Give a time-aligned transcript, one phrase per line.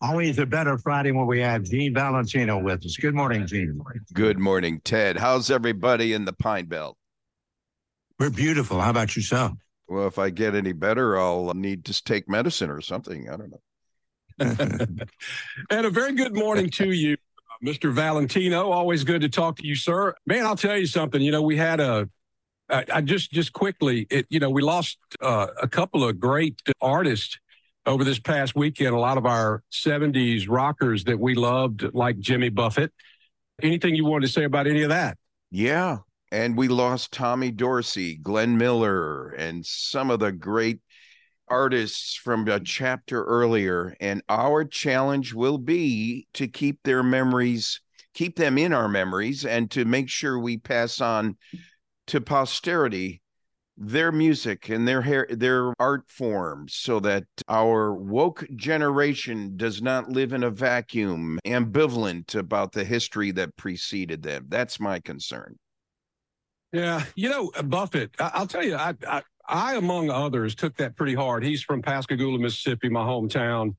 [0.00, 2.96] Always a better Friday when we have Gene Valentino with us.
[2.96, 3.80] Good morning, Gene.
[4.12, 5.16] Good morning, Ted.
[5.16, 6.96] How's everybody in the Pine Belt?
[8.18, 8.80] We're beautiful.
[8.80, 9.52] How about yourself?
[9.88, 13.28] Well, if I get any better, I'll need to take medicine or something.
[13.28, 13.60] I don't know.
[15.70, 17.16] and a very good morning to you,
[17.64, 17.92] Mr.
[17.92, 18.70] Valentino.
[18.70, 20.14] Always good to talk to you, sir.
[20.26, 21.20] Man, I'll tell you something.
[21.20, 22.08] You know, we had a
[22.70, 26.60] I, I just just quickly, it, you know, we lost uh, a couple of great
[26.80, 27.38] artists
[27.88, 28.94] over this past weekend.
[28.94, 32.92] A lot of our '70s rockers that we loved, like Jimmy Buffett.
[33.62, 35.16] Anything you wanted to say about any of that?
[35.50, 35.98] Yeah,
[36.30, 40.80] and we lost Tommy Dorsey, Glenn Miller, and some of the great
[41.48, 43.96] artists from a chapter earlier.
[44.00, 47.80] And our challenge will be to keep their memories,
[48.12, 51.36] keep them in our memories, and to make sure we pass on
[52.08, 53.22] to posterity
[53.78, 60.10] their music and their hair, their art forms so that our woke generation does not
[60.10, 64.46] live in a vacuum ambivalent about the history that preceded them.
[64.48, 65.56] That's my concern.
[66.72, 70.76] Yeah you know uh, buffett I, will tell you I, I i among others took
[70.76, 71.42] that pretty hard.
[71.42, 73.74] He's from pascagoula mississippi my hometown.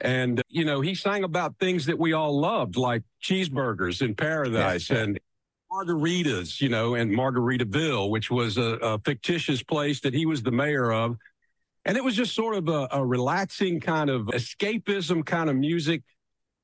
[0.00, 4.88] And you know he sang about things that we all loved like cheeseburgers in paradise
[4.88, 5.20] and
[5.72, 10.50] margaritas, you know, and Margaritaville, which was a, a, fictitious place that he was the
[10.50, 11.16] mayor of.
[11.84, 16.02] And it was just sort of a, a relaxing kind of escapism kind of music.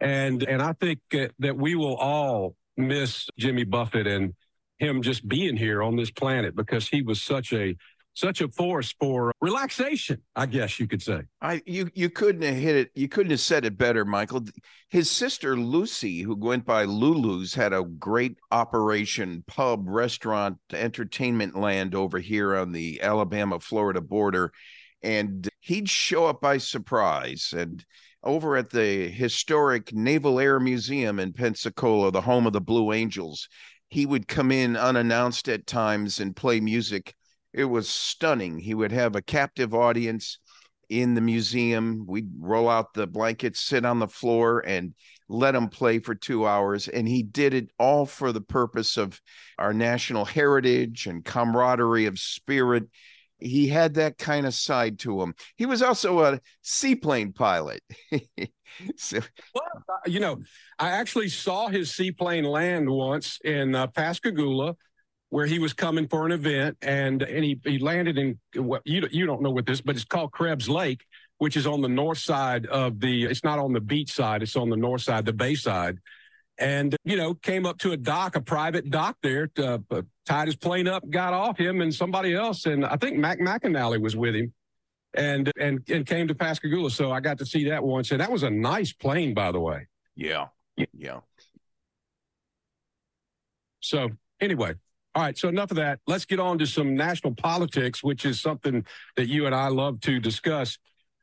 [0.00, 4.34] And, and I think that we will all miss Jimmy Buffett and
[4.78, 7.76] him just being here on this planet because he was such a
[8.18, 11.22] such a force for relaxation, I guess you could say.
[11.40, 12.90] I you you couldn't have hit it.
[12.94, 14.44] You couldn't have said it better, Michael.
[14.88, 21.94] His sister Lucy, who went by Lulu's, had a great operation pub, restaurant, entertainment land
[21.94, 24.52] over here on the Alabama Florida border,
[25.02, 27.84] and he'd show up by surprise and.
[28.24, 33.48] Over at the historic Naval Air Museum in Pensacola, the home of the Blue Angels,
[33.90, 37.14] he would come in unannounced at times and play music
[37.52, 38.58] it was stunning.
[38.58, 40.38] He would have a captive audience
[40.88, 42.04] in the museum.
[42.06, 44.94] We'd roll out the blankets, sit on the floor, and
[45.28, 46.88] let him play for two hours.
[46.88, 49.20] And he did it all for the purpose of
[49.58, 52.84] our national heritage and camaraderie of spirit.
[53.38, 55.34] He had that kind of side to him.
[55.56, 57.82] He was also a seaplane pilot.
[58.96, 59.20] so,
[59.54, 60.38] well, uh, you know,
[60.78, 64.74] I actually saw his seaplane land once in uh, Pascagoula
[65.30, 69.06] where he was coming for an event and and he, he landed in what you
[69.10, 71.04] you don't know what this but it's called Krebs Lake
[71.38, 74.56] which is on the north side of the it's not on the beach side it's
[74.56, 75.98] on the north side the bay side.
[76.60, 80.48] And you know came up to a dock a private dock there to, uh, tied
[80.48, 84.16] his plane up got off him and somebody else and I think Mac McAnally was
[84.16, 84.52] with him.
[85.14, 88.30] And and and came to Pascagoula so I got to see that once and that
[88.32, 89.86] was a nice plane by the way.
[90.16, 90.46] Yeah.
[90.92, 91.20] Yeah.
[93.80, 94.74] So anyway
[95.18, 95.98] all right, so enough of that.
[96.06, 98.86] Let's get on to some national politics, which is something
[99.16, 100.78] that you and I love to discuss.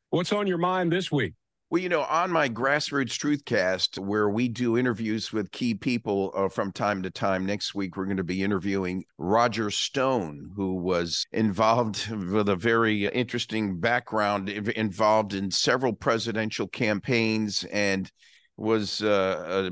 [0.09, 1.33] What's on your mind this week?
[1.69, 6.49] Well, you know, on my Grassroots Truthcast, where we do interviews with key people uh,
[6.49, 11.25] from time to time, next week we're going to be interviewing Roger Stone, who was
[11.31, 18.11] involved with a very interesting background, involved in several presidential campaigns and
[18.57, 19.69] was uh,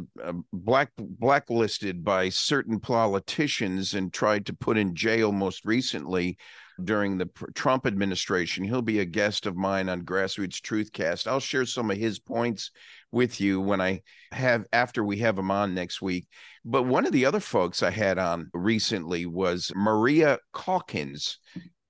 [0.51, 6.37] black blacklisted by certain politicians and tried to put in jail most recently
[6.83, 8.63] during the Trump administration.
[8.63, 11.27] He'll be a guest of mine on Grassroots Truthcast.
[11.27, 12.71] I'll share some of his points
[13.11, 14.01] with you when I
[14.31, 16.27] have after we have him on next week.
[16.65, 21.37] But one of the other folks I had on recently was Maria Calkins,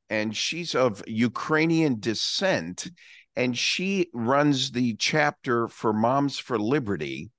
[0.09, 2.87] and she's of Ukrainian descent
[3.35, 7.31] and she runs the chapter for Moms for Liberty.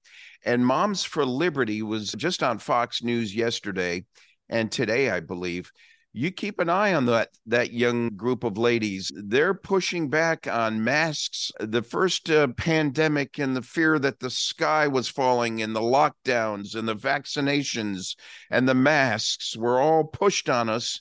[0.44, 4.04] And Moms for Liberty was just on Fox News yesterday
[4.48, 5.70] and today, I believe.
[6.12, 9.10] You keep an eye on that that young group of ladies.
[9.16, 11.50] They're pushing back on masks.
[11.58, 16.76] The first uh, pandemic and the fear that the sky was falling and the lockdowns
[16.76, 18.14] and the vaccinations
[18.48, 21.00] and the masks were all pushed on us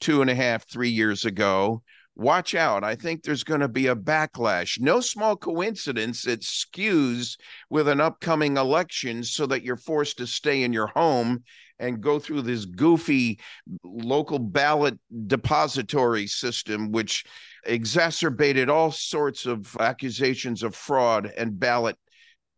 [0.00, 1.82] two and a half, three years ago
[2.16, 2.84] watch out.
[2.84, 4.80] I think there's going to be a backlash.
[4.80, 7.36] No small coincidence it skews
[7.70, 11.44] with an upcoming election so that you're forced to stay in your home
[11.78, 13.40] and go through this goofy
[13.82, 17.24] local ballot depository system, which
[17.66, 21.96] exacerbated all sorts of accusations of fraud and ballot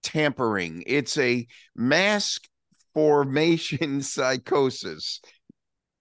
[0.02, 0.82] tampering.
[0.86, 2.46] It's a mask
[2.94, 5.20] formation psychosis.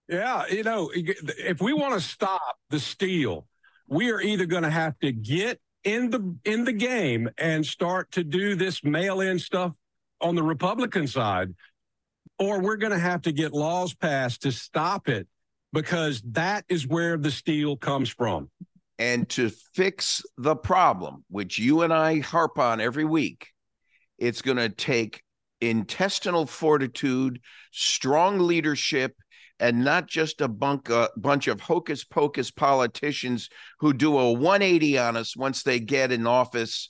[0.08, 3.48] Yeah, you know, if we want to stop the steal,
[3.88, 8.12] we are either going to have to get in the in the game and start
[8.12, 9.72] to do this mail-in stuff
[10.22, 11.56] on the Republican side,
[12.38, 15.28] or we're going to have to get laws passed to stop it
[15.74, 18.50] because that is where the steal comes from.
[18.98, 23.50] And to fix the problem, which you and I harp on every week,
[24.18, 25.22] it's going to take
[25.62, 27.42] intestinal fortitude,
[27.72, 29.16] strong leadership,
[29.60, 33.50] and not just a bunk, uh, bunch of hocus pocus politicians
[33.80, 36.90] who do a 180 on us once they get in office.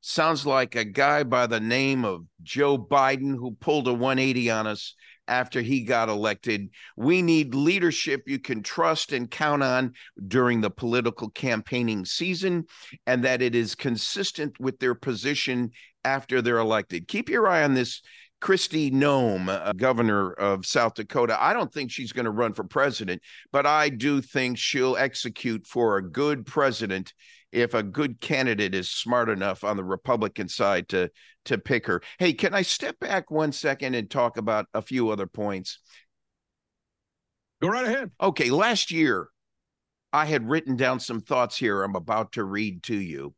[0.00, 4.66] Sounds like a guy by the name of Joe Biden who pulled a 180 on
[4.66, 4.94] us
[5.26, 6.68] after he got elected.
[6.96, 9.94] We need leadership you can trust and count on
[10.28, 12.66] during the political campaigning season,
[13.06, 15.70] and that it is consistent with their position
[16.04, 17.08] after they're elected.
[17.08, 18.02] Keep your eye on this.
[18.44, 22.62] Kristi Noem, uh, governor of South Dakota, I don't think she's going to run for
[22.62, 27.14] president, but I do think she'll execute for a good president
[27.52, 31.10] if a good candidate is smart enough on the Republican side to
[31.46, 32.02] to pick her.
[32.18, 35.78] Hey, can I step back one second and talk about a few other points?
[37.62, 38.10] Go right ahead.
[38.20, 39.28] Okay, last year
[40.12, 43.34] I had written down some thoughts here I'm about to read to you.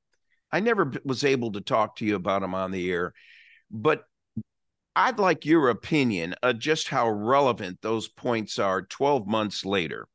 [0.51, 3.13] I never was able to talk to you about them on the air,
[3.71, 4.05] but
[4.99, 10.09] I'd like your opinion of just how relevant those points are 12 months later.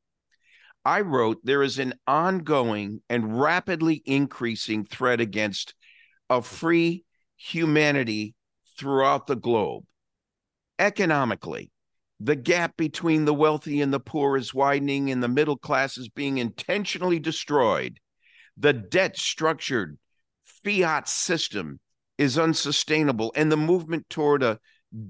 [0.83, 5.75] I wrote there is an ongoing and rapidly increasing threat against
[6.31, 7.05] a free
[7.35, 8.33] humanity
[8.75, 9.83] throughout the globe.
[10.79, 11.69] Economically,
[12.19, 16.09] the gap between the wealthy and the poor is widening, and the middle class is
[16.09, 17.99] being intentionally destroyed.
[18.57, 19.99] The debt structured
[20.63, 21.79] fiat system
[22.21, 24.59] is unsustainable, and the movement toward a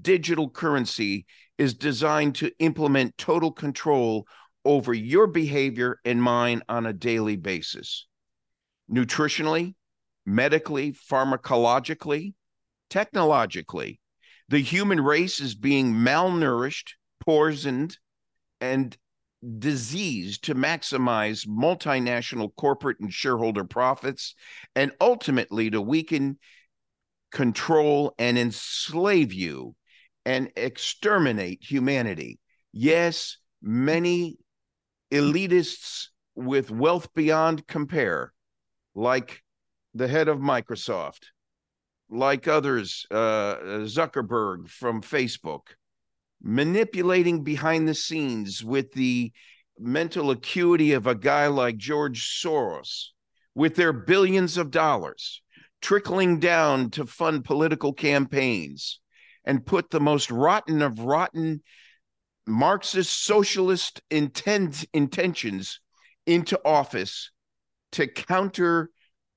[0.00, 1.26] digital currency
[1.58, 4.26] is designed to implement total control
[4.64, 8.06] over your behavior and mine on a daily basis.
[8.90, 9.74] Nutritionally,
[10.24, 12.32] medically, pharmacologically,
[12.88, 14.00] technologically,
[14.48, 17.98] the human race is being malnourished, poisoned,
[18.58, 18.96] and
[19.58, 24.34] diseased to maximize multinational corporate and shareholder profits
[24.74, 26.38] and ultimately to weaken,
[27.32, 29.74] control, and enslave you
[30.24, 32.38] and exterminate humanity.
[32.72, 34.38] Yes, many
[35.10, 38.32] elitists with wealth beyond compare,
[38.94, 39.42] like
[39.94, 41.24] the head of Microsoft,
[42.08, 45.74] like others, uh, Zuckerberg from Facebook,
[46.42, 49.32] manipulating behind the scenes with the
[49.78, 53.08] mental acuity of a guy like George Soros,
[53.54, 55.42] with their billions of dollars
[55.82, 59.00] trickling down to fund political campaigns
[59.44, 61.60] and put the most rotten of rotten
[62.46, 65.80] Marxist socialist intent, intentions
[66.26, 67.30] into office
[67.92, 68.90] to counter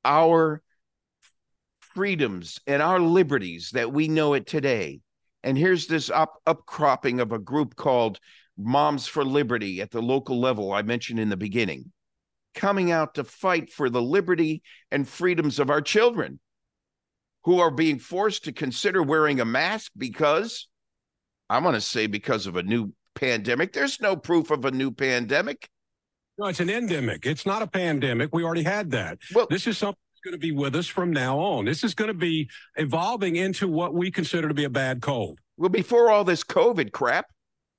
[0.04, 0.62] our
[1.80, 5.02] freedoms and our liberties that we know it today.
[5.44, 8.20] And here's this up, upcropping of a group called
[8.58, 11.92] Moms for Liberty at the local level I mentioned in the beginning,
[12.56, 16.40] coming out to fight for the liberty and freedoms of our children
[17.44, 20.68] who are being forced to consider wearing a mask because
[21.50, 23.72] I want to say because of a new pandemic.
[23.72, 25.70] There's no proof of a new pandemic.
[26.38, 27.26] No, it's an endemic.
[27.26, 28.34] It's not a pandemic.
[28.34, 29.20] We already had that.
[29.34, 31.66] Well, this is something that's going to be with us from now on.
[31.66, 35.40] This is going to be evolving into what we consider to be a bad cold.
[35.56, 37.28] Well, before all this COVID crap,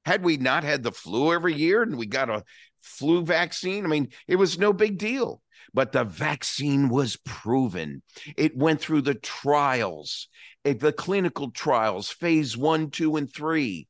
[0.06, 2.44] had we not had the flu every year and we got a
[2.86, 5.42] flu vaccine, I mean, it was no big deal.
[5.74, 8.02] But the vaccine was proven.
[8.36, 10.28] It went through the trials,
[10.64, 13.88] eh, the clinical trials, phase one, two, and three.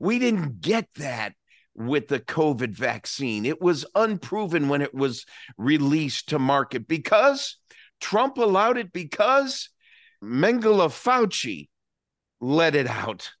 [0.00, 1.34] We didn't get that
[1.74, 3.46] with the COVID vaccine.
[3.46, 5.24] It was unproven when it was
[5.56, 7.56] released to market because
[8.00, 9.70] Trump allowed it because
[10.22, 11.68] Mengele Fauci
[12.40, 13.32] let it out.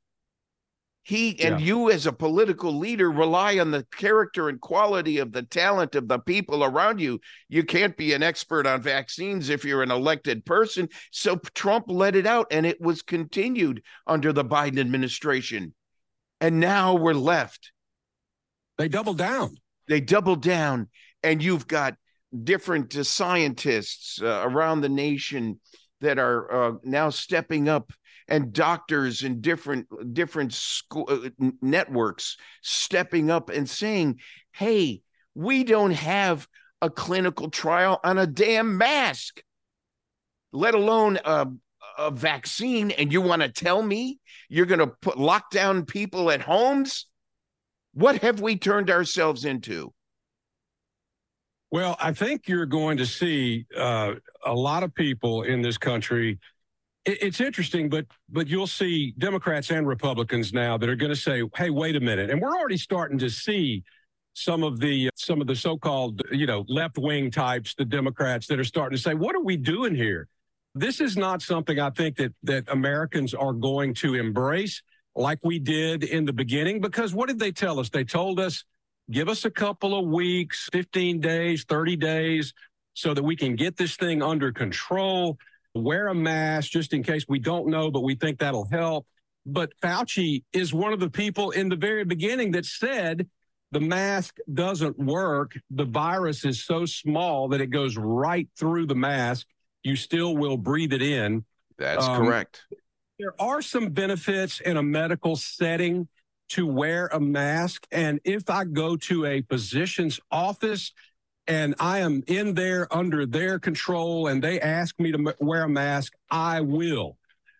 [1.04, 1.66] He and yeah.
[1.66, 6.08] you, as a political leader, rely on the character and quality of the talent of
[6.08, 7.20] the people around you.
[7.50, 10.88] You can't be an expert on vaccines if you're an elected person.
[11.12, 15.74] So Trump let it out, and it was continued under the Biden administration.
[16.40, 17.70] And now we're left.
[18.78, 19.56] They doubled down.
[19.86, 20.88] They doubled down,
[21.22, 21.96] and you've got
[22.42, 25.60] different uh, scientists uh, around the nation
[26.00, 27.92] that are uh, now stepping up
[28.28, 31.28] and doctors and different different school uh,
[31.60, 34.18] networks stepping up and saying
[34.52, 35.00] hey
[35.34, 36.46] we don't have
[36.80, 39.42] a clinical trial on a damn mask
[40.52, 41.46] let alone a,
[41.98, 46.40] a vaccine and you want to tell me you're going to put lockdown people at
[46.40, 47.06] homes
[47.92, 49.92] what have we turned ourselves into
[51.74, 54.12] Well, I think you're going to see uh,
[54.46, 56.38] a lot of people in this country.
[57.04, 61.16] It, it's interesting, but but you'll see Democrats and Republicans now that are going to
[61.16, 63.82] say, "Hey, wait a minute," and we're already starting to see
[64.34, 68.58] some of the some of the so-called you know left wing types, the Democrats that
[68.58, 70.28] are starting to say, "What are we doing here?"
[70.74, 74.82] This is not something I think that that Americans are going to embrace
[75.16, 77.88] like we did in the beginning because what did they tell us?
[77.88, 78.64] They told us
[79.10, 82.54] give us a couple of weeks, 15 days, 30 days,
[82.94, 85.38] so that we can get this thing under control.
[85.74, 89.06] Wear a mask just in case we don't know, but we think that'll help.
[89.44, 93.28] But Fauci is one of the people in the very beginning that said
[93.72, 95.58] the mask doesn't work.
[95.70, 99.48] The virus is so small that it goes right through the mask.
[99.82, 101.44] You still will breathe it in.
[101.76, 102.62] That's Um, correct.
[103.18, 106.08] There are some benefits in a medical setting
[106.50, 107.84] to wear a mask.
[107.90, 110.92] And if I go to a physician's office
[111.46, 115.68] and I am in there under their control and they ask me to wear a
[115.68, 117.18] mask, I will.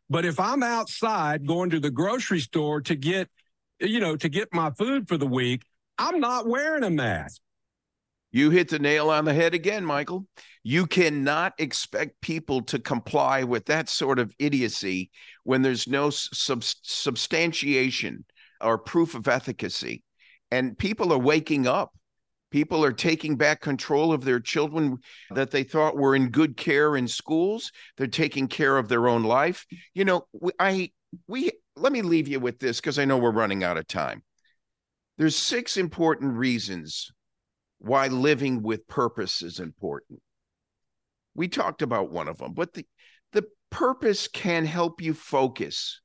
[0.08, 3.28] But if I'm outside going to the grocery store to get,
[3.80, 5.62] you know, to get my food for the week,
[5.98, 7.40] I'm not wearing a mask.
[8.32, 10.26] You hit the nail on the head again, Michael.
[10.64, 15.10] You cannot expect people to comply with that sort of idiocy
[15.44, 18.24] when there's no sub- substantiation
[18.60, 20.02] or proof of efficacy.
[20.50, 21.92] And people are waking up.
[22.54, 24.98] People are taking back control of their children
[25.30, 27.72] that they thought were in good care in schools.
[27.96, 29.66] They're taking care of their own life.
[29.92, 30.28] You know,
[30.60, 30.92] I
[31.26, 34.22] we let me leave you with this because I know we're running out of time.
[35.18, 37.10] There's six important reasons
[37.78, 40.20] why living with purpose is important.
[41.34, 42.86] We talked about one of them, but the,
[43.32, 46.00] the purpose can help you focus.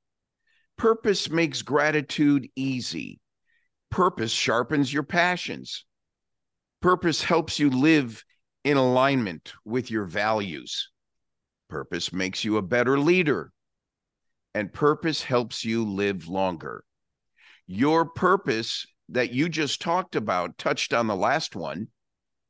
[0.80, 3.20] Purpose makes gratitude easy.
[3.92, 5.86] Purpose sharpens your passions.
[6.82, 8.24] Purpose helps you live
[8.64, 10.90] in alignment with your values.
[11.70, 13.52] Purpose makes you a better leader.
[14.56, 16.84] And purpose helps you live longer.
[17.68, 21.88] Your purpose that you just talked about touched on the last one.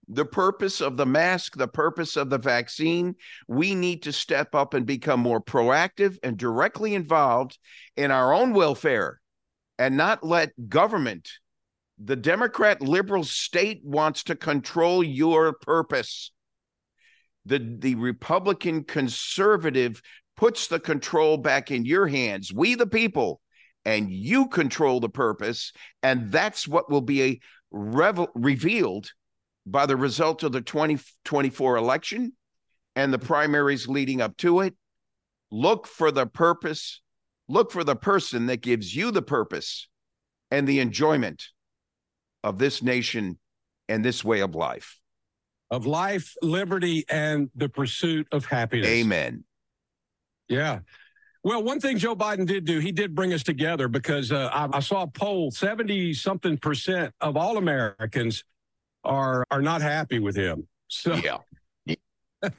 [0.07, 3.15] The purpose of the mask, the purpose of the vaccine,
[3.48, 7.59] we need to step up and become more proactive and directly involved
[7.95, 9.19] in our own welfare
[9.77, 11.29] and not let government,
[12.01, 16.32] the Democrat liberal state wants to control your purpose.
[17.46, 20.01] The, the Republican conservative
[20.38, 22.53] puts the control back in your hands.
[22.53, 23.41] We, the people,
[23.84, 25.74] and you control the purpose.
[26.01, 27.41] And that's what will be
[27.72, 29.12] revel- revealed
[29.65, 32.32] by the result of the 2024 election
[32.96, 34.74] and the primaries leading up to it.
[35.51, 37.01] Look for the purpose,
[37.50, 39.89] look for the person that gives you the purpose
[40.50, 41.50] and the enjoyment
[42.43, 43.38] of this nation
[43.88, 45.00] and this way of life.
[45.72, 48.88] Of life, liberty, and the pursuit of happiness.
[48.88, 49.43] Amen.
[50.48, 50.79] Yeah.
[51.43, 54.77] Well, one thing Joe Biden did do, he did bring us together because uh, I,
[54.77, 58.43] I saw a poll 70 something percent of all Americans
[59.03, 60.67] are are not happy with him.
[60.88, 61.38] So Yeah.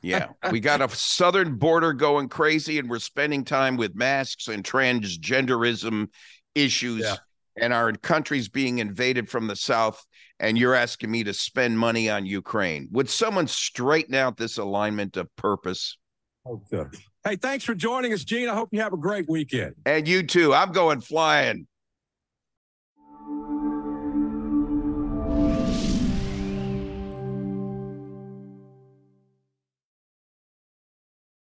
[0.02, 0.28] Yeah.
[0.50, 6.08] We got a southern border going crazy, and we're spending time with masks and transgenderism
[6.54, 7.16] issues, Yeah.
[7.56, 10.04] And our country's being invaded from the south.
[10.38, 12.88] And you're asking me to spend money on Ukraine.
[12.92, 15.98] Would someone straighten out this alignment of purpose?
[16.46, 16.96] Oh, okay.
[17.24, 18.48] Hey, thanks for joining us, Gene.
[18.48, 19.74] I hope you have a great weekend.
[19.84, 20.54] And you too.
[20.54, 21.66] I'm going flying.